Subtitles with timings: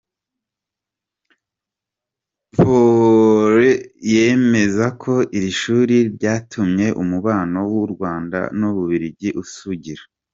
[2.53, 10.01] Pauwels yemeza ko iri shuri ryatumye umubano w’u Rwanda n’u Bubiligi usugira.